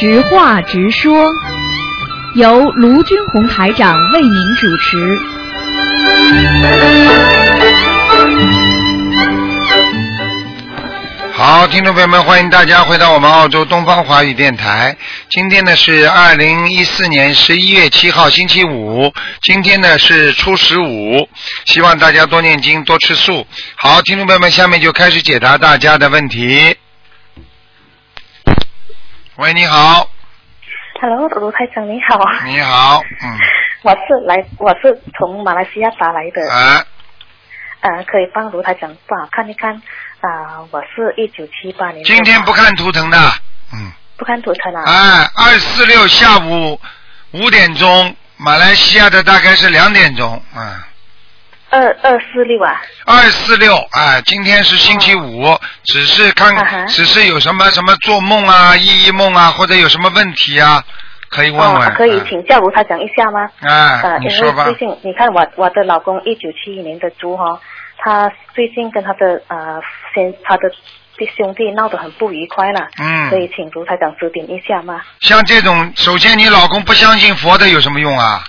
[0.00, 1.30] 直话直说，
[2.34, 5.18] 由卢军红台长为您主持。
[11.34, 14.96] 好，听众朋友们，欢迎大家回到我们澳洲东方华语电台。
[15.28, 19.12] 今天呢是二零一四年十一月七号，星期五。
[19.42, 21.28] 今天呢是初十五，
[21.66, 23.46] 希望大家多念经，多吃素。
[23.76, 26.74] 好，听众朋友们，下面就开始解答大家的问题。
[29.40, 30.06] 喂，你好
[31.00, 33.38] ，Hello，卢台长你好，你好，嗯，
[33.80, 36.84] 我是来我是从马来西亚打来的，啊，
[37.80, 39.72] 呃，可以帮卢台长帮我看一看，
[40.20, 43.16] 啊、我是一九七八年，今天不看图腾的，
[43.72, 46.78] 嗯，不看图腾啊，哎，二四六下午
[47.30, 50.82] 五点钟，马来西亚的大概是两点钟，嗯。
[51.70, 60.82] 二二四六啊，二四六，哎，今天是星期五，只是看啊，只是有什么什么做梦啊、意义梦啊，或者有什么问题啊，
[61.28, 61.88] 可以问问。
[61.88, 63.48] 哦，可以请教卢他讲一下吗？
[63.60, 64.88] 哎，呃，因你说吧为最。
[64.88, 67.60] 近你看我我的老公一九七一年的猪哈、
[67.98, 69.80] 他最近跟他的呃
[70.12, 70.68] 先他的
[71.16, 75.00] 弟兄弟闹得很不愉快了，嗯可以请卢台长指点一下吗？
[75.20, 78.42] 像这种，首先你老公不相信佛的有什么用啊？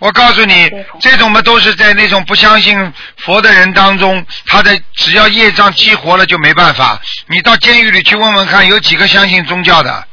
[0.00, 0.68] 我告诉你，
[1.00, 6.98] 这种嘛都是在那种不相信佛的人当中，他的只要业障激活了就没办法。
[7.26, 10.04] 你到监狱里去问问看，有几个相信宗教的？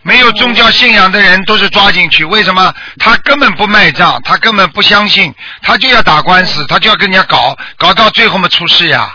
[0.00, 2.74] 没有宗教信仰的人都是抓进去，为什么？
[2.98, 9.14] 他根本不卖账，他根本不相信，他就要打官司，他就要跟人家搞，搞到最后嘛出事呀。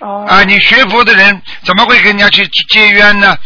[0.00, 3.36] 哦，啊，你学佛的人怎么会跟人家去结冤呢？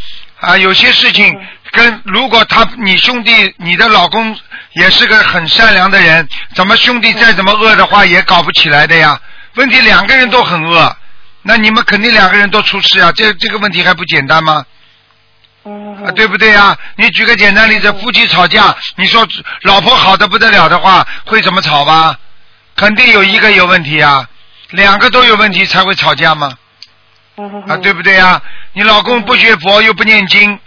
[0.40, 4.36] 啊，有些事情嗯跟如果他你兄弟你的老公
[4.72, 9.20] 也是个很善良的人，怎么兄弟再怎么恶的话也搞不起来的呀？
[9.56, 10.96] 问题两个人都很恶，
[11.42, 14.64] 那你们肯定两个人都出事啊，这这个问题还不简单吗？
[15.64, 16.76] 嗯，啊，对不对呀？
[16.96, 19.26] 你举个简单例子，夫妻吵架，你说
[19.62, 22.16] 老婆好的不得了的话，会怎么吵吧？
[22.76, 24.26] 肯定有一个有问题啊，
[24.70, 26.52] 两个都有问题才会吵架吗？
[27.36, 28.40] 嗯啊，对不对呀？
[28.72, 30.58] 你老公不学佛又不念经，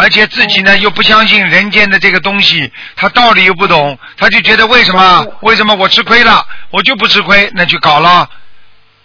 [0.00, 8.28] 而且自己呢又不相信人间的这个东西，他道理又不懂，他就觉得为什么嗯为什么我吃亏了，我就不吃亏，那就搞了。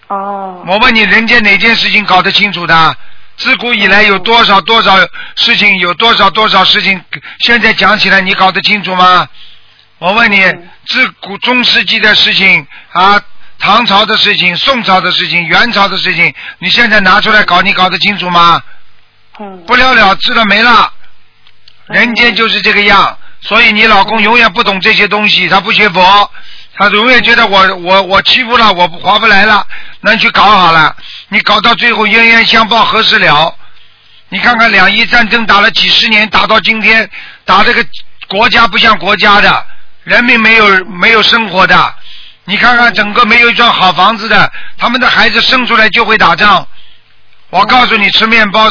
[0.07, 2.95] 哦，我问你，人间哪件事情搞得清楚的？
[3.35, 4.97] 自古以来有多少多少
[5.35, 7.03] 事情，有多少多少事情，
[7.39, 9.27] 现在讲起来你搞得清楚吗？
[9.97, 13.19] 我问你嗯，自古中世纪的事情啊，
[13.59, 18.62] 唐朝的事情、宋朝的事情、元朝的事情，你现在拿出来搞，你搞得清楚吗？
[19.40, 20.91] 嗯，不了了之了，没了。
[21.88, 26.31] 人间就是这个样，所以你老公永远不懂这些东西，他不学佛，
[26.78, 29.66] 他永远觉得我我我欺负了，我划不来了，
[30.01, 30.95] 那你去搞好了，
[31.29, 33.53] 你搞到最后冤冤相报何时了？
[34.29, 37.07] 你看看两伊战争打了几十年，打到今天，
[37.45, 37.85] 打这个
[38.28, 39.66] 国家不像国家的，
[40.03, 41.94] 人民没有没有生活的，
[42.45, 46.68] 你看看整个没有一幢好房子的，他们的孩子生出来就会打仗。
[47.51, 48.69] 我告诉你，吃面包，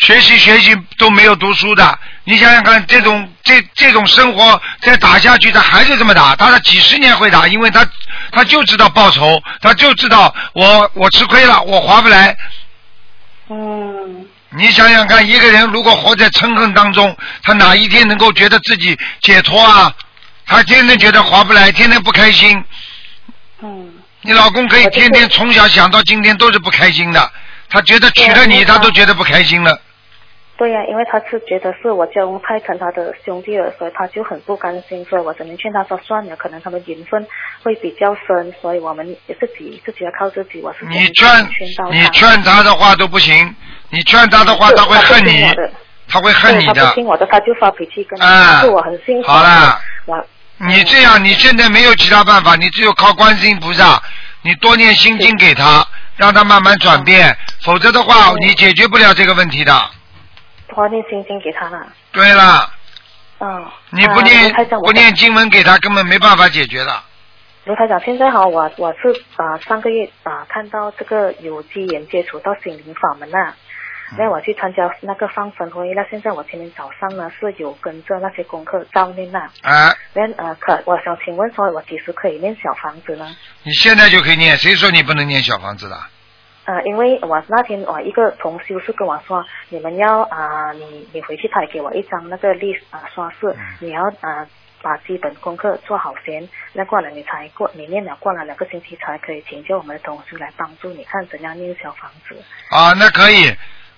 [0.00, 1.98] 学习学习都没有读书的。
[2.24, 7.86] 你想想看，这种这这种生活再打下去，他还是这么打，打了几十年会打，因为他
[8.32, 12.34] 他就知道报仇，他就知道我我吃亏了，我划不来。
[13.50, 19.92] 嗯，你想想看，一个人如果活在嗔恨当中，他哪一天能够觉得自己解脱啊？
[20.46, 22.64] 他天天觉得划不来，天天不开心。
[23.62, 27.30] 嗯，你老公可以天天从小想到今天都是不开心的，
[27.68, 29.78] 他觉得娶了你，他都觉得不开心了。
[30.60, 37.26] 对呀、因为他是觉得是我家翁太疼他的兄弟了，所以他就很不甘心，所以我只能劝他说算了，可能他们缘分
[37.62, 40.60] 会比较深，所以我们也自己自己要靠自己。
[40.60, 41.26] 我是你劝
[41.90, 43.56] 你劝他的话都不行，
[43.88, 45.50] 你劝他的话他会恨你
[46.06, 46.94] 他会恨你的他不。
[46.94, 49.28] 听我的，他就发脾气跟啊是我很幸福。
[49.28, 50.22] 好了，我
[50.58, 53.98] 你这样，你现在没有其他办法，你只有靠观世音菩萨，
[54.42, 55.86] 你多念心经给他，
[56.18, 57.34] 让他慢慢转变，
[57.64, 59.72] 否则的话，你解决不了这个问题的。
[60.74, 61.86] 多念心经给他了。
[62.12, 62.70] 对了，
[63.40, 67.02] 嗯，你不啊念不念经文给他，根本没办法解决的。
[67.64, 73.54] 卢台长，现在哈，我我是啊、上个月啊、看到这个有机缘接触到心灵法门啦，
[74.16, 83.36] 那我去参加那个放生会，那现在我今天早上呢是有跟着那些功课照念啦，啊，那呃可我想请问说，我几时可以念小房子呢？
[83.62, 85.96] 你现在就可以念，谁说你不能念小房子的？
[86.70, 94.46] 呃，因为我那天我一个同修是跟我说，你们要啊、你你回去他也给我一张那个 list 啊、刷式，你要啊、
[94.80, 102.36] 把基本功课做好先，那过了你才过，你念了过了两个星期才可以请教我们的同事来帮助你看怎样念小房子。
[102.68, 103.52] 啊，那可以。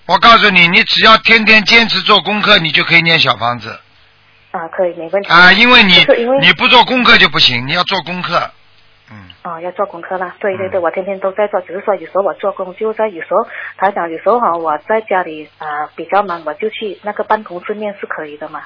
[0.07, 3.79] 我告诉你，你只要天天坚持做功课，你就可以念小房子
[4.49, 5.29] 啊，可以没问题。
[5.29, 5.93] 啊，因为你
[6.41, 8.49] 你不做功课就不行，你要做功课。
[9.43, 10.35] 嗯，哦，要做功课啦。
[10.39, 13.45] 对对对，嗯我天天都在做，只是说有时候我做工就在，有时候
[13.77, 18.63] 他讲有时候哈我在家里啊、比较忙，我就去那个办公室念是可以的嘛，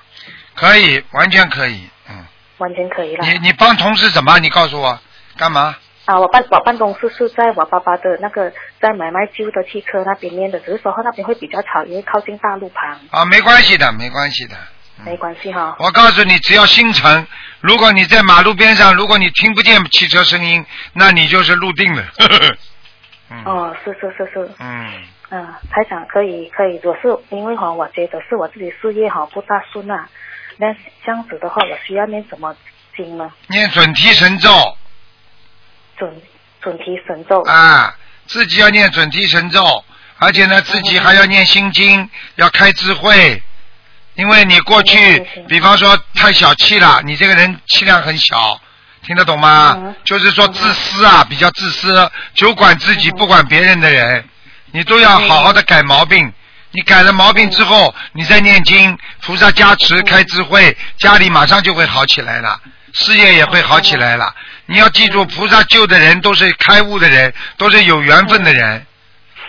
[0.55, 1.89] 可以，完全可以。
[2.09, 2.25] 嗯，
[2.59, 3.25] 完全可以了。
[3.25, 4.39] 你你帮同事怎么？
[4.39, 4.99] 你告诉我
[5.37, 5.75] 干嘛？
[6.05, 14.55] 啊，我办我办公室是在我爸爸的那个在买卖旧的汽车那边念的，只是说那边会比较吵，因为靠近大路旁，啊，没关系的，没关系的。
[15.05, 15.75] 没关系哈。
[15.79, 17.27] 我告诉你，只要心诚，
[17.61, 22.03] 如果你在马路边上，如果你听不见汽车声音，那你就是入定了。
[23.29, 23.43] 嗯。
[23.45, 24.91] 哦，是是是是，嗯，
[25.29, 30.07] 嗯，台长可以可以，我是因为哈，我觉得是我自己事业哈不大顺啊，
[30.57, 30.73] 那
[31.05, 32.55] 这样子的话，我需要念什么
[32.95, 33.31] 经呢？
[33.47, 34.49] 念准提神咒
[35.97, 36.21] 准
[36.61, 37.41] 准提神咒。
[37.43, 37.93] 啊，
[38.25, 39.83] 自己要念准提神咒，
[40.17, 43.41] 而且呢，自己还要念心经，要开智慧。
[44.17, 48.59] 因为你过去比方说太小气了，你这个人气量很小，
[49.05, 49.75] 听得懂吗？
[49.77, 49.95] 嗯。
[50.03, 53.17] 就是说自私啊，比较自私，只管自己嗯。
[53.17, 54.27] 不管别人的人，
[54.71, 56.33] 你都要好好的改毛病。
[56.71, 62.59] 你改了毛病之后，你再念经，菩萨加持开智慧，家里马上就会好起来了，
[62.93, 64.35] 事业也会好起来了。
[64.65, 68.85] 你要记住，菩萨救的人都是开悟的人，都是有缘分的人。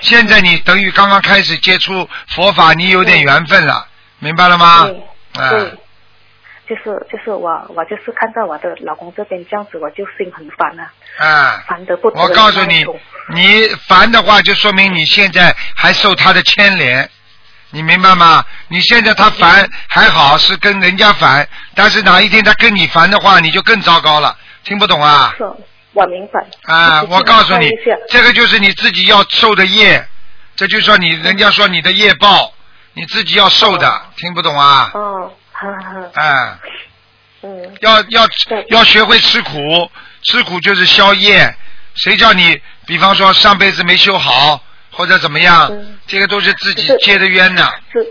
[0.01, 3.88] 现在你等于刚刚开始接触佛法，你有点缘分了，
[4.19, 4.85] 明白了吗？
[4.85, 5.71] 对啊对，
[6.69, 11.65] 就是就是我我就是看到我的老公这边这样子，我就心很烦啊，啊！
[11.69, 12.85] 烦得不得我告诉你，
[13.35, 17.09] 你烦的话，就说明你现在还受他的牵连，
[17.71, 18.45] 你明白吗？
[18.69, 24.37] 你现在他烦还好，是跟人家烦，但是哪一天他跟你烦的话，你就更糟糕了。
[24.65, 25.35] 听不懂啊？
[25.39, 25.45] 是，
[25.93, 26.45] 我明白。
[26.65, 27.71] 啊，我告诉你
[28.09, 30.07] 这个就是你自己要受的业，
[30.57, 32.53] 这就说你人家说你的业报，
[32.99, 34.91] 你自己要瘦的，听不懂啊？
[34.93, 36.59] 哦，哈哈，啊，
[37.43, 38.27] 嗯，要要
[38.71, 39.89] 要学会吃苦，
[40.25, 41.55] 吃苦就是消业。
[41.95, 44.61] 谁叫你，比方说上辈子没修好，
[44.91, 47.71] 或者怎么样嗯，这个都是自己是结的冤呐。
[47.93, 48.05] 是，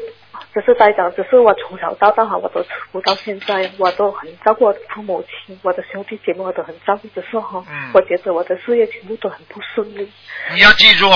[0.53, 10.09] 只是在讲，只是我从小到大哈，我都苦到现在，我都很照顾我的父母亲，我的兄弟姐妹我都很照顾，只是哈，嗯我觉得我的事业全部都很不顺利。
[10.53, 11.09] 你要记住，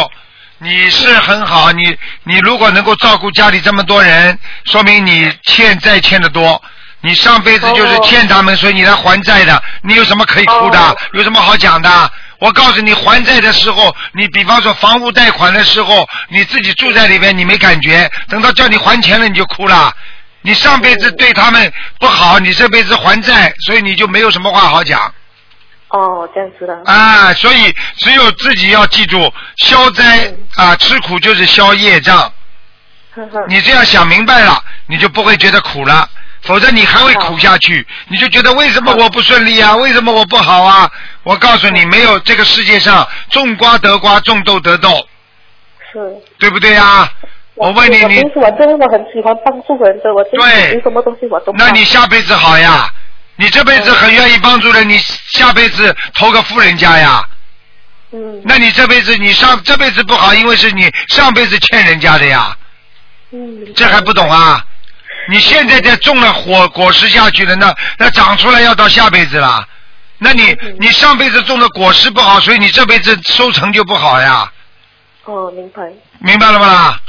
[0.63, 6.61] 你是很好，你你如果能够照顾家里这么多人，说明你欠债欠的多。
[7.03, 9.63] 你上辈子就是哦欠他们，所以你来还债的。
[9.81, 10.79] 你有什么可以哭的？
[10.79, 12.11] 哦有什么好讲的？
[12.37, 19.91] 我告诉你，还债的时候，你比方说房屋贷款的时候，你自己住在里边，你没感觉，等到叫你还钱了，你就哭了。
[20.43, 25.11] 你上辈子对他们不好，你这辈子还债，所以你就没有什么话好讲。
[25.91, 26.81] 哦，这样子的。
[26.85, 32.17] 啊，所以只有自己要记住，消灾啊，吃苦就是消业障。
[33.13, 33.45] 呵呵。
[33.47, 36.07] 你这样想明白了，你就不会觉得苦了，
[36.43, 39.75] 否则你还会苦下去，你就觉得为什么我不顺利啊？
[39.75, 40.89] 为什么我不好啊？
[41.23, 44.89] 我告诉你，没有这个世界上种瓜得瓜，种豆得豆，
[45.91, 45.99] 是。
[46.39, 47.11] 对不对啊？
[47.55, 51.51] 我问你，你我平时我真的很喜欢帮助人的，我对什么东西我都。
[51.57, 52.89] 那你下辈子好呀？
[53.41, 57.27] 你这辈子很愿意帮助人，你下辈子投个富人家呀？
[58.13, 62.55] 嗯那你这辈子你上这辈子不好，因为是你上辈子欠人家的呀，
[63.31, 64.63] 嗯，这还不懂啊？
[65.29, 69.65] 你现在在种了火果实下去了，那那长出来要到下辈子了。
[70.19, 74.51] 那你嗯你上辈子种的果实不好，所以你这辈子收成就不好呀，
[75.23, 75.81] 哦，明白
[76.19, 76.99] 明白了吧？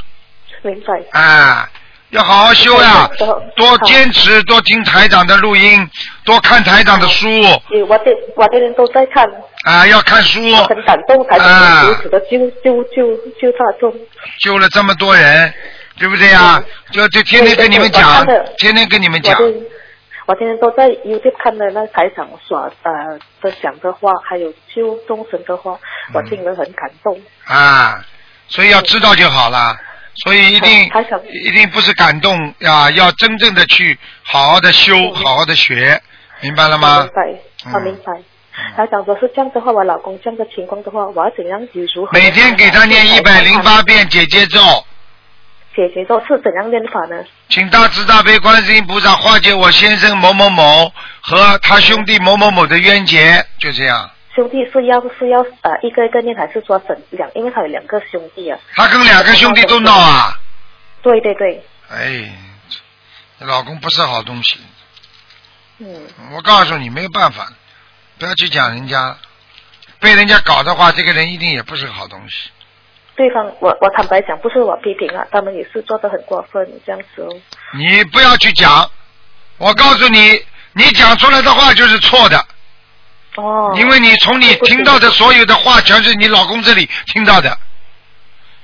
[0.63, 0.93] 明白。
[1.11, 1.69] 哎，
[2.13, 3.09] 要好好修呀
[3.55, 5.89] 多坚持，多听台长的录音，
[6.23, 7.27] 多看台长的书
[7.71, 8.05] 有我的
[8.35, 9.27] 我的人都在看，
[9.63, 10.39] 啊，要看书。
[10.65, 13.91] 很感动，台长如此的救救救救大众。
[14.39, 15.51] 救了这么多人，
[15.97, 16.63] 对不对呀？
[16.91, 18.23] 就就天天跟你们讲
[18.59, 19.35] 天天跟你们讲
[20.27, 25.79] 我，天天天都在 YouTube 看的那台长所呃的讲的话，还有救众生的话，
[26.13, 27.19] 我听了很感动。
[27.45, 28.05] 啊，
[28.47, 29.75] 所以要知道就好了。
[30.15, 30.89] 所以一定
[31.43, 36.01] 一定不是感动呀，要真正的去好好的修，好好的学，
[36.41, 37.09] 明白了吗明？
[37.15, 38.13] 白，我嗯明白。
[38.75, 42.11] 台长说是这样的话，我老公这样的情况的话，我要怎样有如何？
[42.13, 44.59] 每天给他念一百零八遍解结咒，
[45.75, 47.23] 解决咒是怎样念法呢？
[47.49, 50.91] 请大慈大悲观世音菩萨化解我先生某某某
[51.21, 54.07] 和他兄弟某某某的冤结，就这样。
[54.35, 57.29] 兄弟是要是要呃一个一个念，还是说整两？
[57.35, 58.59] 因为他有两个兄弟啊。
[58.75, 60.37] 他跟两个兄弟都闹啊，
[61.01, 62.33] 对对对，哎，
[63.37, 64.57] 你老公不是好东西。
[65.79, 67.51] 嗯，我告诉你，没有办法，
[68.17, 69.17] 不要去讲人家，
[69.99, 72.49] 被人家搞的话，这个人一定也不是个好东西。
[73.15, 77.29] 对方，我我坦白讲，不是我批评啊，他们也是做的很过分，这样子哦。
[77.73, 78.89] 你不要去讲，
[79.57, 82.43] 我告诉你，你讲出来的话就是错的，
[83.35, 83.73] 哦。
[83.75, 87.57] 因为你从你听到的所有的话，全是你老公这里听到的。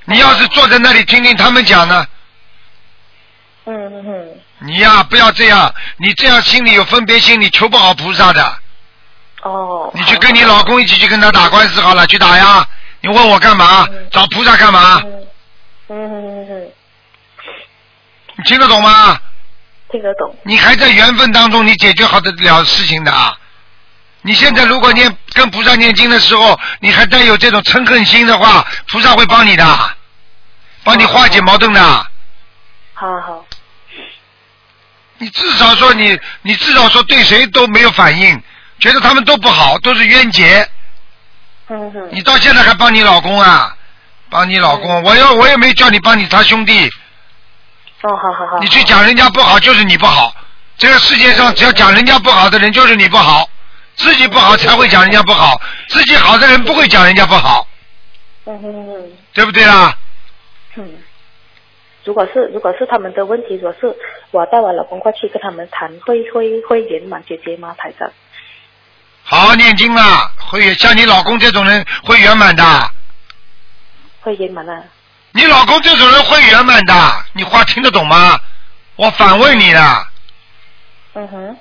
[0.06, 2.08] 你要是坐在那里听听他们讲呢，
[3.66, 8.58] 嗯嗯嗯，你呀不要这样，你这样心里有分别心，你求不好菩萨的。
[9.44, 9.92] 哦。
[9.94, 12.68] 你去跟你老公一起去跟他打官司好了，去打呀！
[13.02, 13.88] 你问我干嘛？
[14.12, 15.02] 找菩萨干嘛？
[15.06, 16.72] 嗯嗯嗯嗯，
[18.36, 19.20] 你听得懂吗？
[19.92, 20.36] 听得懂。
[20.44, 23.38] 你还在缘分当中，你解决好得了事情的啊。
[24.22, 29.96] 你现在如果念跟菩萨念经的时候，你还带有这种嗔恨心的话，菩萨会帮你的，
[30.84, 31.82] 帮你化解矛盾的。
[32.94, 33.46] 好好。
[35.18, 38.42] 你至少说你，你至少说对谁都没有反应，
[38.80, 40.70] 觉得他们都不好，都是冤结。
[41.70, 42.10] 嗯哼。
[42.12, 43.76] 你到现在还帮你老公啊？
[44.30, 46.88] 帮你老公，我要我也没叫你帮你他兄弟。
[48.02, 48.60] 哦，好好好。
[48.60, 50.34] 你去讲人家不好，就是你不好。
[50.78, 53.50] 这个世界上只要讲人家不好的人，就是你不好。
[54.00, 57.68] 自己不好才会讲人家不好，自己好的人不会讲人家不好。
[58.46, 59.12] 嗯哼哼。
[59.34, 59.96] 对不对啦？
[60.76, 60.98] 嗯。
[62.06, 63.96] 如果是如果是他们的问题，如果是
[64.32, 68.10] 我带我老公过去跟他们谈，会会会圆满解决吗，台长？
[69.24, 72.64] 好好念经啊，会像你老公这种人会圆满的。
[74.22, 74.82] 会圆满啊。
[75.34, 78.40] 你老公这种人会圆满的，你话听得懂吗？
[78.96, 80.08] 我反问你了。
[81.14, 81.58] 嗯哼。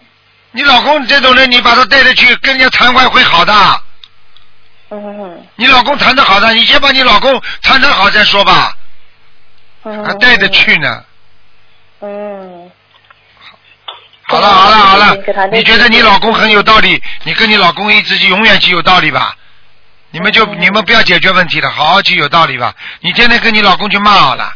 [0.53, 3.83] 你老公这种人，你把他带着去跟人家谈话会好的。
[4.91, 5.47] 嗯。
[5.57, 8.77] 你老公谈的好的，你先把你老公谈谈好再说吧。
[9.85, 10.05] 嗯。
[10.05, 11.05] 还带着去呢。
[12.01, 12.71] 嗯。
[14.23, 15.17] 好了好了好了，
[15.53, 17.03] 你觉得你老公很有道理？
[17.25, 19.35] 你跟你老公一直就永远就有道理吧？
[20.11, 22.75] 你们就你们不要解决问题了，好好去有道理吧。
[23.01, 24.53] 你天天跟你老公去骂好了。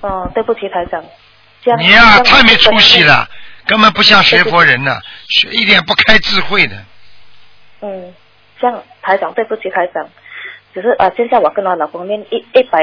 [0.00, 1.02] 哦，对不起，台长。
[1.78, 3.28] 你呀，太没出息了，
[3.66, 6.76] 根本不像学佛人呢， 学一点不开智慧的。
[7.80, 8.14] 嗯，
[8.60, 10.08] 这样台长，对不起，台长。
[10.72, 12.80] 只是啊，现在我跟我老公念一一百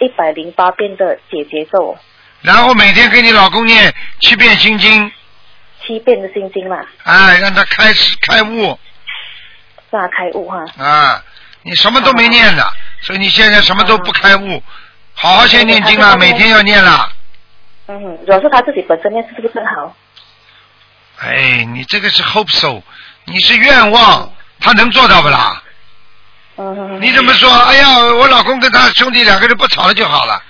[0.00, 1.96] 一百零八遍的解结咒。
[2.40, 5.12] 然后每天给你老公念七遍心经。
[5.84, 6.84] 七遍的心经嘛。
[7.04, 8.78] 哎，让他开始开悟。
[9.90, 10.64] 让他开悟哈。
[10.78, 11.22] 啊，
[11.62, 12.66] 你什么都没念的，
[13.02, 14.62] 所以你现在什么都不开悟，
[15.14, 17.12] 好好先念经啦，每天要念啦。
[17.88, 19.94] 嗯，主要是他自己本身念，是不是更好？
[21.18, 22.82] 哎，你这个是 hope so，
[23.24, 25.62] 你是愿望，他能做到不啦？
[26.56, 27.00] 嗯。
[27.00, 27.50] 你怎么说？
[27.50, 30.42] 哎呀，我老公跟他兄弟两个人不吵了就好了。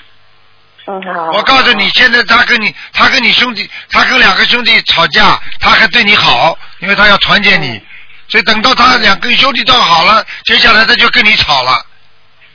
[0.86, 1.30] 嗯，好。
[1.32, 7.80] 我告诉你，现在他跟你，他跟你兄弟，他跟两个兄弟吵架，他还对你好，因为他要团结你，
[8.28, 11.84] 所以等到他两个兄弟都好了，接下来他就跟你吵了，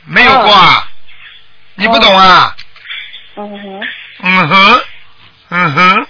[0.06, 0.88] 没有过啊？
[1.76, 2.56] 你不懂啊？
[3.38, 3.88] 嗯哼。
[4.24, 4.84] 嗯哼，
[5.50, 6.08] 嗯哼，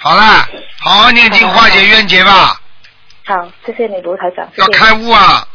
[0.00, 2.60] 好啦，好好念经化解冤结吧。
[3.26, 3.34] 好，
[3.66, 4.48] 谢谢你卢台长。
[4.54, 5.46] 要开悟啊！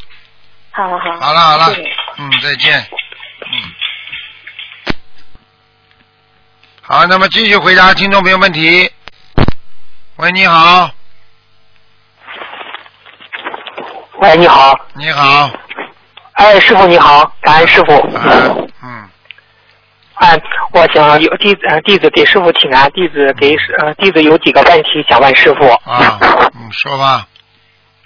[0.70, 1.20] 好好好。
[1.20, 1.74] 好了好了，
[2.18, 2.86] 嗯，再见，
[3.50, 4.94] 嗯。
[6.82, 8.92] 好，那么继续回答听众朋友问题。
[10.16, 10.90] 喂，你好。
[14.18, 14.78] 喂，你好。
[14.92, 15.50] 你好。
[16.34, 18.63] 哎，师傅你好，感恩师傅。
[20.14, 20.40] 哎，
[20.72, 25.66] 我想有弟子弟子给师傅请安，弟子给呃弟子有几个问题想问师傅。
[25.90, 26.18] 啊，
[26.54, 27.26] 你，说吧。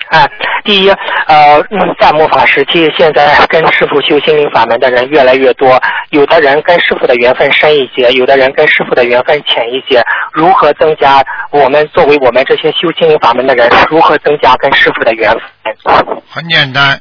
[0.08, 0.26] 哎，
[0.64, 0.90] 第一，
[1.26, 1.62] 呃，
[2.00, 10.02] 在末法时期，现在跟师傅修心灵法门的人越来越多，有的人跟师傅的缘分深一些，有的人跟师傅的缘分浅一些。
[10.32, 16.18] 如何增加我们作为我们这些修心灵法门的人，如何增加跟师傅的缘分？
[16.30, 16.98] 很简单，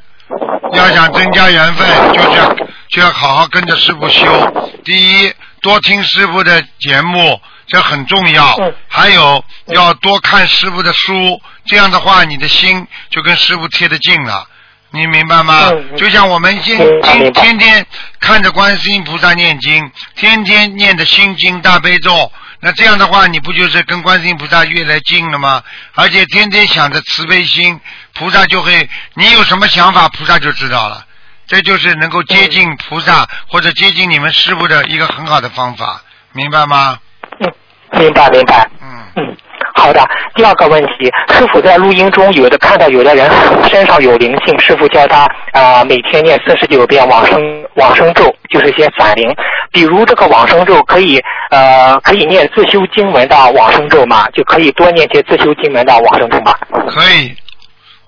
[0.72, 2.56] 要想增加缘分，就是要
[2.88, 4.72] 就要好好跟着师傅修。
[4.84, 7.40] 第一，多听师傅的节目。
[7.70, 8.56] 这很重要，
[8.88, 14.48] 还有要多看师傅的书，这样的话你的心就跟师傅贴得近了，
[14.90, 15.70] 你明白吗？
[15.94, 16.78] 就像我们今
[17.12, 17.86] 今天天
[18.20, 25.62] 看着观世音菩萨念经，天天念的心经大悲咒，那这样的话你不就是跟观世音菩萨越来近了吗？
[25.94, 27.78] 而且天天想着慈悲心，
[28.18, 31.04] 菩萨就会，你有什么想法，菩萨就知道了，
[31.46, 36.98] 这就是能够接近菩萨或者接近你们师傅的一个很好的方法，明白吗？
[37.40, 37.52] 嗯，
[38.00, 38.68] 明白明白。
[38.82, 39.36] 嗯嗯，
[39.74, 40.04] 好的。
[40.34, 43.30] 第二个问题，师傅在录音中有的看到有的人
[43.70, 45.22] 身上有灵性，师傅教他
[45.52, 47.40] 啊、呃、每天念四十九遍往生
[47.74, 49.34] 往生咒，就是些散灵。
[49.72, 51.20] 比如这个往生咒可以
[51.50, 54.28] 呃可以念自修经文的往生咒吗？
[54.32, 56.54] 就可以多念些自修经文的往生咒吗？
[56.88, 57.34] 可以，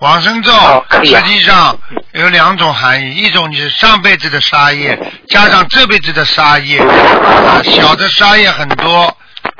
[0.01, 0.51] 往生咒
[1.03, 1.77] 实际上
[2.13, 4.97] 有两种含义，一种就是上辈子的杀业，
[5.29, 9.15] 加上这辈子的杀业，啊，小的杀业很多，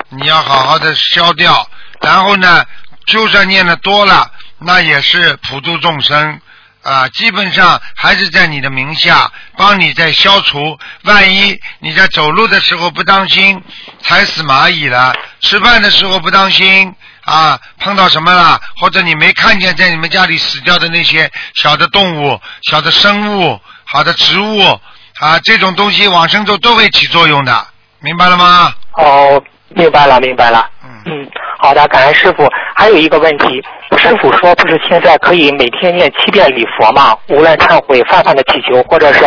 [0.10, 1.70] 你要好好的消掉。
[2.02, 2.66] 然后呢，
[3.06, 6.42] 就算念的多了，那也是普度众生。
[6.82, 10.80] 啊，基本上还是在你的名下，帮你在消除。
[11.04, 13.62] 万一你在走路的时候不当心，
[14.02, 16.92] 踩死蚂蚁了；吃饭的时候不当心，
[17.32, 24.60] 啊，碰到什么了，或者你没看见在你们家里死掉的那些小的动物、小的生物、好的植物
[25.18, 27.68] 啊，这种东西往生咒都会起作用的，
[28.00, 28.74] 明白了吗？
[28.98, 30.70] 哦，明白了，明白了。
[30.84, 31.32] 嗯嗯，
[31.62, 32.50] 好的，感恩师傅。
[32.74, 33.62] 还有一个问题，
[33.98, 37.16] 师傅说不是现在可以每天念七遍礼佛吗？
[37.30, 39.24] 无论忏悔泛泛的祈求，或者是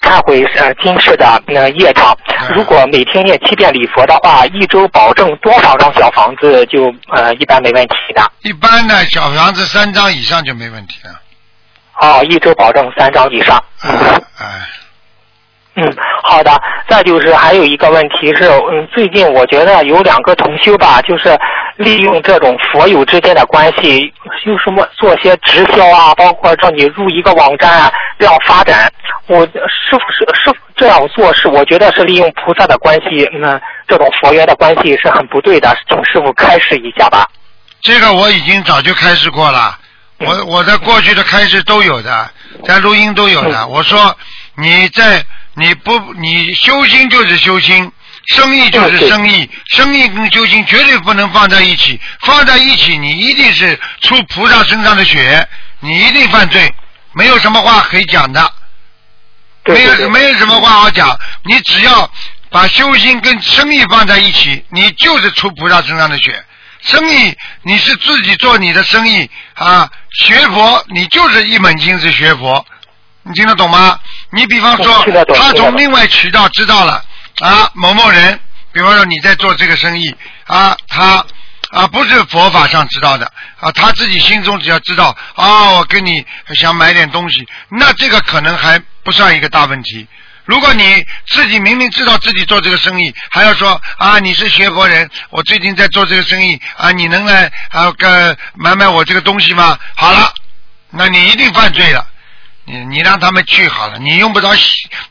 [0.00, 2.16] 忏悔呃今世的呃业障。
[2.40, 8.22] 嗯如果每天念七遍礼佛的话，一周保证多少张小房子就呃一般没问题的。
[8.42, 11.20] 一般的小房子三张以上就没问题了。
[12.00, 13.62] 哦，一周保证三张以上。
[13.82, 13.90] 哎
[14.40, 14.46] 哎，
[15.76, 16.50] 嗯，好的。
[16.86, 21.38] 再就是还有一个问题是，嗯，最近我觉得有两个同修吧，就是
[21.76, 24.12] 利用这种佛友之间的关系，
[24.44, 28.92] 有什么做些直销啊，包括让你入一个网站啊，这样发展。
[29.26, 37.28] 我师傅是师傅这样做是，我觉得是利用菩萨的关系，那、这种佛缘的关系是很不对的，请师傅开示一下吧。
[37.80, 39.78] 这个我已经早就开示过了，
[40.18, 42.30] 嗯我我在过去的开示都有的，
[42.64, 43.62] 在录音都有的。
[43.62, 44.16] 嗯我说
[44.56, 47.90] 你在你不你修心就是修心，
[48.26, 55.46] 生意就是生意，生意跟修行绝对不能放在一起，放在一起你一定是出菩萨身上的血，
[55.80, 56.72] 你一定犯罪，
[57.12, 58.52] 没有什么话可以讲的。
[59.66, 62.10] 没有对对对没有什么话好讲，你只要
[62.50, 66.44] 把修行跟生意放在一起，你就是出菩萨身上的血。
[66.82, 72.64] 生意你是自己做你的生意啊，学佛你就是一门心思学佛，
[73.22, 73.98] 你听得懂吗？
[74.30, 77.02] 你比方说他从另外渠道知道了
[77.40, 78.38] 啊，某某人，
[78.72, 80.14] 比方说你在做这个生意
[80.46, 81.24] 啊，他
[81.70, 90.06] 啊不是佛法上知道的啊，他自己心中只要知道啊，我跟你想买点东西，那这个可能还不算一个大问题。
[90.44, 99.76] 如果你自己明明知道自己做这个生意，还要说啊你是学佛人，我最近在做这个生意啊，你能来啊个买买我这个东西吗？
[99.96, 100.32] 好了，
[100.90, 102.06] 那你一定犯罪了。
[102.66, 104.54] 你你让他们去好了，你用不着，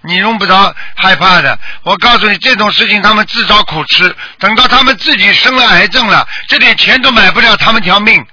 [0.02, 1.58] 你用不着害怕的。
[1.84, 4.16] 我告诉你，这种事情他们自找苦吃。
[4.39, 8.26] 等到他们自己生了癌症了，这点钱都买不了他们条命，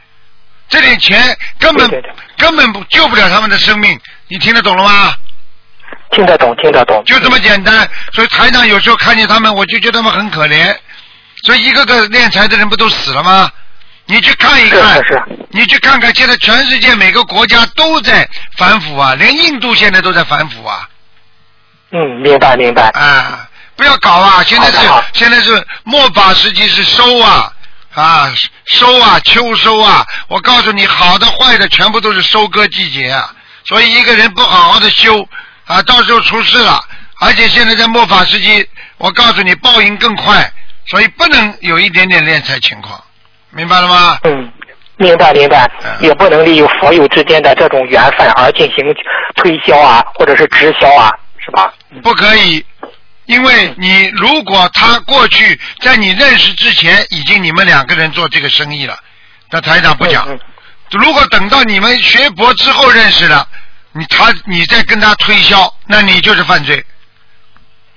[0.69, 1.91] 这点钱根本
[2.39, 4.01] 根本不救不了他们的生命。
[4.29, 5.15] 你听得懂了吗？
[6.13, 7.03] 听得懂，听得懂。
[7.05, 7.89] 就这么简单。
[8.13, 10.75] 所以台长有时候看见他们，我就觉得他们很可怜。
[11.45, 13.51] 所以一个个练财的人不都死了吗？
[14.11, 20.89] 你去看一看，是是是你去看看，现在全世界每个国家都在反腐啊，连印度现在都在反腐啊！
[21.93, 22.89] 嗯，明白明白。
[22.89, 24.43] 啊，不要搞啊！
[24.45, 24.79] 现在是
[25.13, 27.53] 现在是末法时期是收啊
[27.95, 28.35] 啊
[28.67, 30.05] 收啊秋收啊！
[30.27, 33.33] 我告诉你，好的坏的全部都是收割季节啊！
[33.65, 35.25] 所以一个人不好好的修
[35.67, 36.83] 啊，到时候出事了。
[37.21, 40.53] 而且现在在末法时期，我告诉你报应更快，
[40.89, 43.01] 所以不能有一点点敛财情况，
[43.51, 44.19] 明白了吗？
[44.25, 44.51] 嗯，
[44.97, 45.71] 明白明白。
[45.85, 48.85] 嗯，也不能利用佛友之间的这种缘分而进行
[49.37, 51.73] 推销啊，或者是直销啊，是吧？
[52.03, 52.65] 不可以，
[53.27, 58.97] 因为你如果他过去在你认识之前，已经你们两个人做这个生意了，
[59.51, 60.27] 那台长不讲。
[60.93, 63.47] 如果等到你们学佛之后认识了，
[63.93, 66.85] 你他你再跟他推销，那你就是犯罪，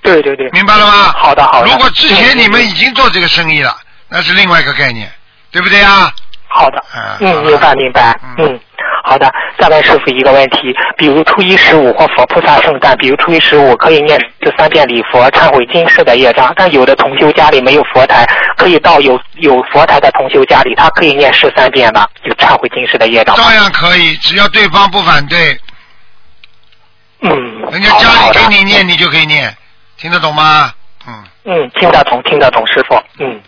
[0.02, 1.12] 对对对，明白了吗？
[1.16, 1.70] 好的好的。
[1.70, 2.38] 如果之前嗯。
[2.38, 3.76] 你们已经做这个生意了，
[4.08, 5.12] 那是另外一个概念，
[5.54, 6.12] 对不对啊？
[6.48, 6.84] 好的
[7.20, 8.60] 嗯，明白明白，嗯嗯，
[9.04, 9.32] 好的。
[9.56, 22.06] 再问师傅一个问题，比如初一十五或佛菩萨圣诞，比如初一十五可以念这三遍礼佛，忏悔今世的业障，但有的同修家里没有佛台，可以到有有佛台的同修家里，他可以念十三遍吗？
[22.24, 23.36] 就忏悔今世的业障。
[23.36, 25.56] 照样可以，只要对方不反对，
[27.20, 27.30] 嗯，
[27.70, 29.56] 人家家里给你念，你就可以念，
[29.96, 30.72] 听得懂吗？
[31.06, 31.24] 嗯。
[31.46, 32.94] 嗯，听得懂，听得懂，师傅。
[33.18, 33.40] 嗯，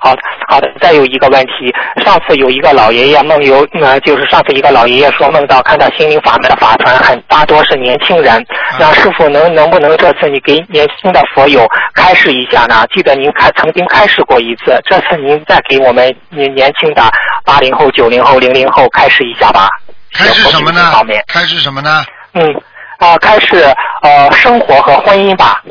[0.00, 0.70] 好的，好的。
[0.80, 8.44] 再有一个问题，上次有一个老爷爷梦游，呃，就是上次一个老爷爷说梦到看到心灵法门的法团很大多是年轻人，
[8.78, 12.86] 那师傅能能不能这次你给年轻的佛友开示一下呢？
[12.94, 17.02] 记得您开曾经开示过一次，这次您再给我们年年轻的
[17.44, 19.68] 八零后、九零后、零零后开示一下吧。
[20.12, 22.04] 开示什么呢方面？，开示什么呢？
[22.34, 22.62] 嗯，
[22.98, 23.64] 啊、开示
[24.02, 25.62] 呃生活和婚姻吧。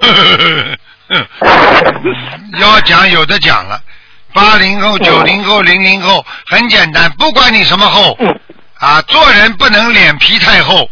[2.58, 3.80] 要讲有的讲了，
[4.32, 8.40] 八零后、九零后、零零后，很简单，不管你什么后嗯
[8.78, 10.88] 啊，做人不能脸皮太厚。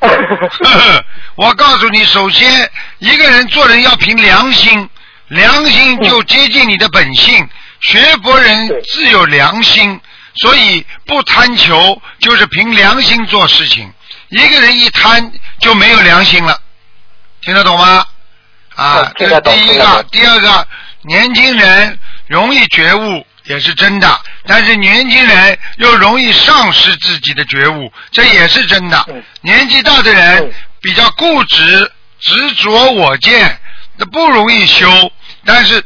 [0.00, 0.08] 呵
[0.62, 4.88] 呵我告诉你，首先一个人做人要凭良心，
[5.28, 7.48] 良心就接近你的本性。
[7.80, 10.00] 学佛人自有良心，
[10.36, 13.92] 所以不贪求，就是凭良心做事情。
[14.28, 16.60] 一个人一贪就没有良心了，
[17.42, 18.04] 听得懂吗？
[18.78, 20.02] 啊嗯，这是第一个。
[20.12, 20.68] 第二个，
[21.02, 29.04] 年轻人容易觉悟也是真的，但是年轻人又容易丧失自己的觉悟，这也是真的。
[29.08, 33.58] 嗯年纪大的人嗯比较固执、执着我见，
[33.96, 35.10] 那不容易修。
[35.44, 35.82] 但是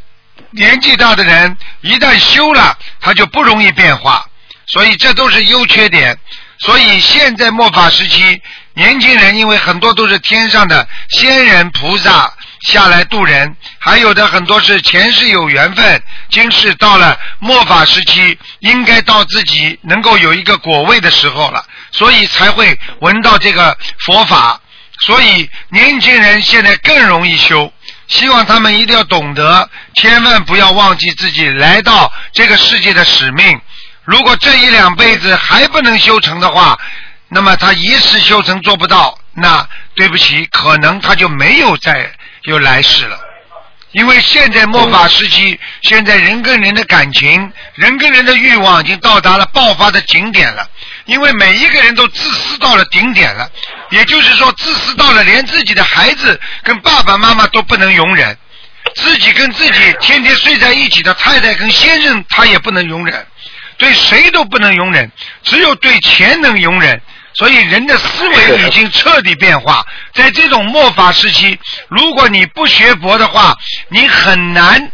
[0.51, 4.27] 年纪大的人一旦修了，他就不容易变化，
[4.67, 6.19] 所以这都是优缺点。
[6.59, 8.41] 所以现在末法时期，
[8.75, 24.61] 年轻人因为很多都是天上的仙人菩萨下来渡人，还有的很多是前世有缘分，今世到了末法时期，应该到自己能够有一个果位的时候了，所以才会闻到这个佛法。
[25.01, 27.73] 所以年轻人现在更容易修，
[28.07, 33.61] 希望他们一定要懂得，千万不要忘记自己来到这个世界的使命。
[34.05, 36.79] 如果这一两辈子还不能修成的话，
[37.29, 42.13] 那么他一世修成做不到，那对不起，可能他就没有在
[42.45, 43.19] 有来世了。
[43.93, 50.67] 因为现在末法时期，现在人跟人的感情、人跟人的欲望已经到达了爆发的顶点了。
[51.05, 53.51] 因为每一个人都自私到了顶点了，
[53.91, 58.35] 也就是说，自私到了连自己的孩子跟爸爸妈妈都不能容忍，
[58.95, 63.27] 自己跟自己天天睡在一起的太太跟先生他也不能容忍，
[63.77, 66.99] 对谁都不能容忍，只有对钱能容忍。
[67.35, 73.57] 所以人的思维已经彻底变化，在这种末法时期，如果你不学佛的话，
[73.89, 74.91] 你很难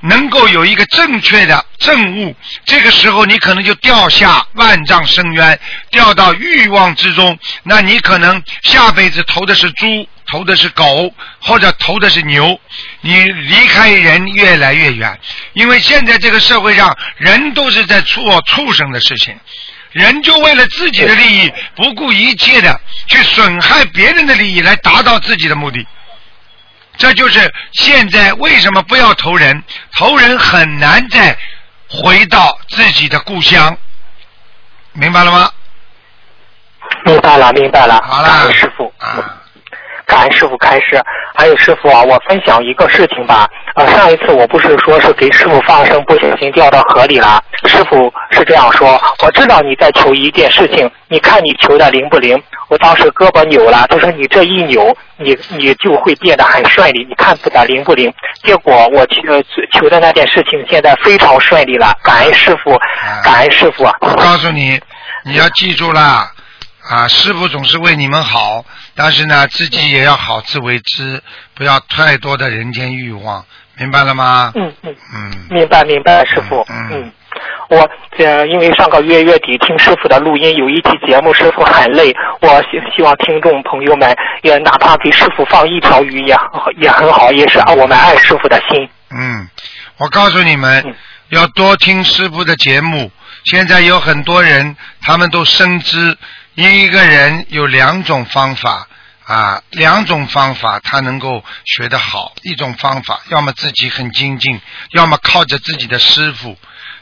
[0.00, 2.34] 能够有一个正确的正悟。
[2.64, 5.58] 这个时候，你可能就掉下万丈深渊，
[5.90, 7.38] 掉到欲望之中。
[7.62, 12.60] 那你可能下辈子投的是猪，投的是狗，或者投的是牛，
[13.00, 15.18] 你离开人越来越远。
[15.54, 19.38] 因为现在这个社会上，人都是在做畜生的事情。
[19.96, 22.78] 人就为了自己的利益，不顾一切的
[23.08, 25.86] 去损害别人的利益，来达到自己的目的。
[26.98, 29.64] 这就是现在为什么不要投人，
[29.96, 31.34] 投人很难再
[31.88, 33.74] 回到自己的故乡，
[34.92, 35.50] 明白了吗？
[37.06, 38.04] 明白了，明白了。
[38.06, 38.92] 好了，师傅。
[38.98, 39.42] 啊，
[40.06, 41.02] 感恩师傅开示。
[41.34, 43.48] 还有师傅啊，我分享一个事情吧。
[43.74, 47.42] 呃，上一次我不是说是给师傅放生，不小心掉到河里了。
[47.66, 52.42] 师傅是这样说：我知道你在求一件事情，你看你求的灵不灵？
[52.68, 58.12] 我当时胳膊扭了，他说你这一扭，你你就会变得很顺利，你看不得灵不灵？
[58.42, 59.22] 结果我求
[59.72, 62.76] 求的那件事情现在非常顺利了，感恩师傅，
[63.22, 63.92] 感恩师傅啊。
[64.00, 64.80] 我告诉你，
[65.24, 66.32] 你要记住啦，
[66.90, 68.64] 啊，师傅总是为你们好，
[68.96, 71.22] 但是呢，自己也要好自为之，
[71.54, 73.44] 不要太多的人间欲望，
[73.76, 74.52] 明白了吗？
[74.54, 74.96] 嗯嗯。
[75.14, 76.64] 嗯，明白明白，师傅。
[76.68, 77.12] 嗯嗯，
[77.68, 86.34] 我呃，因为上个月月底听师傅的录音，有一期节目师傅很累，我希希望听众朋友们也哪怕给师傅放一条鱼也
[86.80, 88.88] 也很好，也是我们爱师傅的心。
[89.10, 89.46] 嗯，
[89.98, 90.94] 我告诉你们嗯，
[91.28, 93.12] 要多听师傅的节目。
[93.44, 96.16] 现在有很多人，他们都深知
[96.56, 98.88] 一个人有两种方法
[99.24, 102.32] 啊，两种方法他能够学得好。
[102.42, 106.56] 一种方法，要么自己很精进，要么靠着自己的师傅。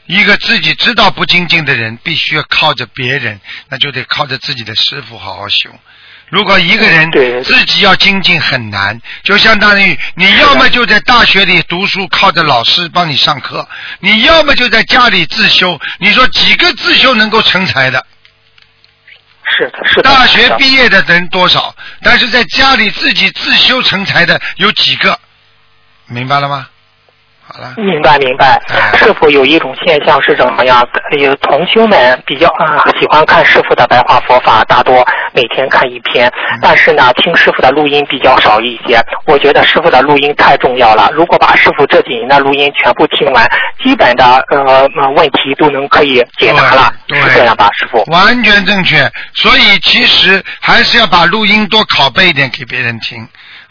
[0.06, 5.70] 一个自己知道不精进的人，必须要靠着别人，那就得靠着自己的师傅好好修。
[6.30, 7.10] 如果一个人
[7.44, 13.66] 自己要精进很难，就相当于你要么就在大学里读书，靠着老师帮你上课；
[14.00, 15.78] 你要么就在家里自修。
[16.00, 18.04] 你说几个自修能够成才的？
[19.50, 20.02] 是的，是的。
[20.02, 21.74] 大学毕业的人多少？
[22.02, 25.18] 但是在家里自己自修成才的有几个？
[26.06, 26.68] 明白了吗？
[27.46, 30.86] 好了，明白明白哎，师傅有一种现象是怎么样？
[31.18, 36.30] 有同修们比较啊喜欢看师傅的白话佛法，大多每天看一篇，
[36.62, 38.98] 但是呢，听师傅的录音比较少一些。
[39.26, 43.46] 我觉得师傅的录音太重要了，如果把师傅这几年的录音全部听完，
[43.82, 48.02] 基本的呃呃问题都能可以解答了，对是这样吧，师傅？
[48.10, 49.10] 完全正确。
[49.34, 53.26] 所以其实还是要把录音多拷贝一点给别人听，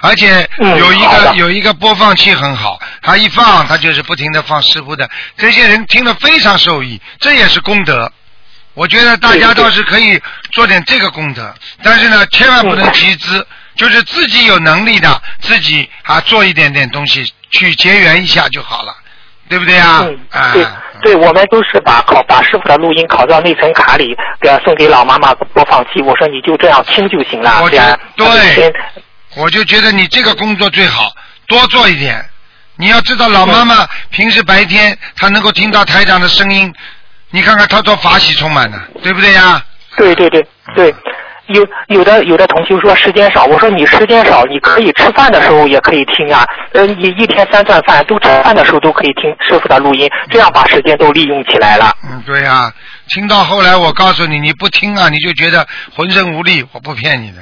[0.05, 8.11] 而且嗯有一个有一个播放器很好，他一放他就是不停的放师傅的，这些人听了非常受益，这也是功德。
[8.73, 9.63] 我觉得大家对对。
[9.63, 18.93] 倒是可以做点这个功德，但是呢，千万不能集资，就是自己有能力的，自己啊做一点点东西去结缘一下就好了，
[19.47, 20.01] 对不对啊？
[20.03, 20.51] 嗯，啊。
[20.51, 20.65] 对
[21.03, 26.01] 对，我们都是把拷把师傅的录音拷到内存卡里，给送给老妈妈播放器。
[26.01, 28.25] 我说你就这样听就行了，我这样对。
[28.25, 28.73] 她每天
[29.35, 31.11] 我就觉得你这个工作最好，
[31.47, 32.23] 多做一点。
[32.75, 36.73] 你要知道，老妈妈平时白天她能够听到台长的声音，
[37.29, 39.63] 你看看她多法喜充满呢，对不对呀？
[39.95, 40.43] 对对对
[40.75, 40.95] 对，
[41.49, 46.43] 有有的有的同学说时间少，我说你时间少，你可以吃饭的时候也可以听啊，
[46.73, 51.95] 呃，你一天三顿饭都吃饭的时候都可以听师傅的录音，这样把时间都利用起来了。
[52.09, 52.73] 嗯，对呀、
[53.09, 57.37] 听到后来我告诉你，你不听啊，你就觉得浑身无力，我不骗你的。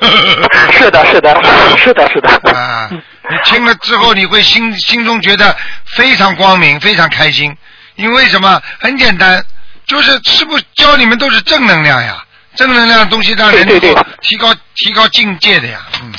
[0.72, 1.42] 是的，是的，
[1.78, 2.28] 是的，是的。
[2.52, 5.56] 啊，你听了之后，你会心心中觉得
[5.96, 7.56] 非常光明，非常开心。
[7.96, 8.60] 因为什么？
[8.78, 9.42] 很简单，
[9.86, 12.22] 就是师傅教你们都是正能量呀，
[12.54, 15.80] 正能量的东西让人能够提高提高境界的呀。
[16.02, 16.12] 嗯。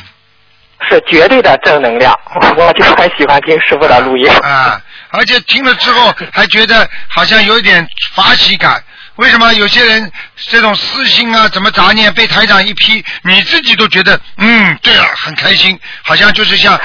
[0.90, 2.18] 是绝对的正能量，
[2.56, 4.32] 我就很喜欢听师傅的录音。
[4.42, 8.82] 啊，而且听了之后还觉得好像有一点法喜感。
[9.18, 16.80] 为什么有些人这种私心啊，怎么杂念被台长一批，你自己都觉得嗯，对了，很开心，好像就是像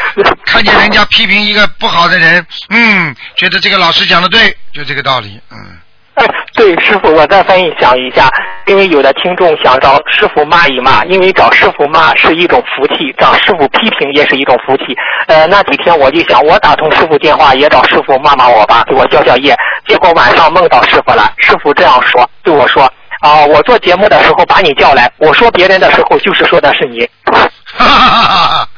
[0.44, 5.78] 看见人家批评一个不好的人，嗯，觉得这个老师讲的对，就这个道理，嗯。
[6.14, 8.28] 哎， 对，师傅，我再分享一下，
[8.66, 14.84] 因为有的听众想找师傅骂一骂，因为找师傅骂是一种福气，找师傅批评也是一种福气。
[15.26, 19.56] 呃，那几天我就想，我打通师傅电话，也找师傅骂骂我吧，给我消消业。
[19.86, 22.90] 结果晚上梦到师傅了，师傅这样说，对我说。
[23.20, 27.08] 啊、我做节目的时候把你叫来，我说别人的时候就是说的是你。
[27.24, 28.68] 哈哈哈哈哈！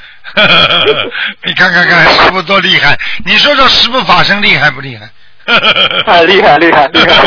[1.45, 2.95] 你看看看，师傅多厉害！
[3.25, 5.09] 你说说师傅法身厉害不厉害？
[6.07, 7.25] 啊，厉害厉害厉害！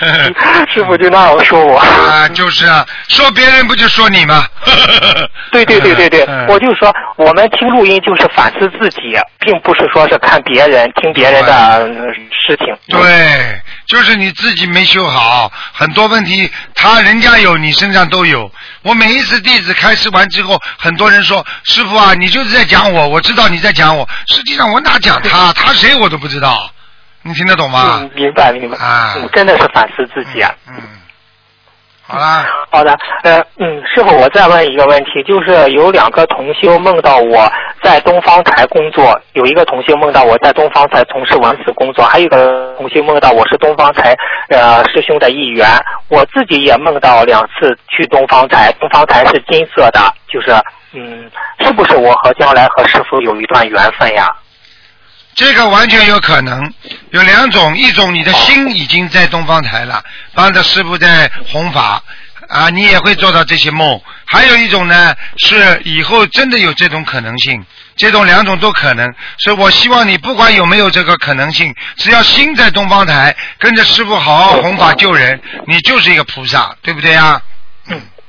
[0.72, 1.78] 师傅就那样说我。
[1.78, 4.44] 啊，就是啊，说别人不就说你吗？
[5.52, 9.00] 对对对对对， 嗯我就说我们听录音就是反思自己，
[9.40, 11.86] 并不是说是看别人、听别人的呃
[12.46, 12.74] 事情。
[12.88, 18.50] 对，就是你自己没修好，很多问题他人家有，你身上都有。
[18.82, 24.08] 我每一次弟子开示完之后，很多人说：“师傅啊，你就是在讲我，我知道你在讲我。
[24.28, 26.70] 实际上我哪讲他，他谁我都不知道。
[27.28, 27.98] 你听得懂吗？
[28.00, 28.76] 嗯，明白明白。
[28.78, 30.50] 啊嗯，真的是反思自己啊。
[30.66, 30.74] 嗯，
[32.06, 37.46] 好啦，好的，呃，嗯，师傅，我再问一个问题，就是有两个同修梦到我
[37.82, 44.16] 在东方台工作，有一个同修梦到我在东方台从事文字工作，还有一个同修梦到我是东方台
[44.48, 45.68] 呃师兄的一员。
[46.08, 50.00] 我自己也梦到两次去东方台，东方台是金色的，
[50.32, 50.50] 就是
[50.94, 54.34] 嗯，是不是我和将来和师傅有一段缘分呀？
[55.38, 56.74] 这个完全有可能，
[57.10, 60.02] 有两种，一种你的心已经在东方台了，
[60.34, 62.02] 帮着师傅在弘法
[62.48, 69.14] 啊，你也会做到这些梦；还有一种呢，是以后真的有这种可能性，这种两种都可能。
[69.38, 77.40] 所以我希望你不管有没有这个可能性，只要心在东方台，跟着师傅好好弘法救人，你就是一个菩萨，对不对呀？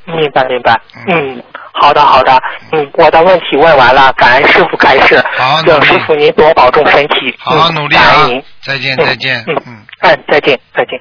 [0.06, 1.44] 明白明白，嗯，
[1.82, 5.86] 好的好的，嗯，我的问题问完了，感恩师傅开示，好努力。
[5.86, 8.28] 师傅您多保重身体，好好努力啊。
[8.64, 9.78] 再见嗯再见，嗯嗯。
[10.00, 11.00] 哎，再见再见。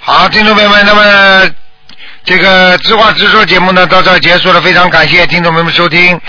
[0.00, 1.50] 好，听众朋友们，那么
[2.24, 6.20] 这个直话直说节目呢到这儿结束了，非常感谢听众朋友们收听。